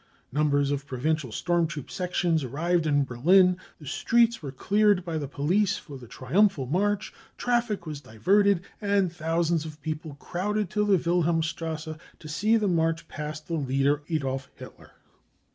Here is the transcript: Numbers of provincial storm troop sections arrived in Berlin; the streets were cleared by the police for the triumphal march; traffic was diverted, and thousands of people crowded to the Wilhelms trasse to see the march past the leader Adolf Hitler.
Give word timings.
Numbers 0.31 0.71
of 0.71 0.87
provincial 0.87 1.31
storm 1.31 1.67
troop 1.67 1.91
sections 1.91 2.43
arrived 2.43 2.87
in 2.87 3.03
Berlin; 3.03 3.57
the 3.79 3.85
streets 3.85 4.41
were 4.41 4.51
cleared 4.51 5.05
by 5.05 5.19
the 5.19 5.27
police 5.27 5.77
for 5.77 5.95
the 5.95 6.07
triumphal 6.07 6.65
march; 6.65 7.13
traffic 7.37 7.85
was 7.85 8.01
diverted, 8.01 8.61
and 8.81 9.13
thousands 9.13 9.63
of 9.63 9.79
people 9.83 10.15
crowded 10.15 10.71
to 10.71 10.83
the 10.85 10.97
Wilhelms 10.97 11.53
trasse 11.53 11.99
to 12.17 12.27
see 12.27 12.57
the 12.57 12.67
march 12.67 13.07
past 13.09 13.45
the 13.47 13.53
leader 13.53 14.01
Adolf 14.09 14.49
Hitler. 14.55 14.93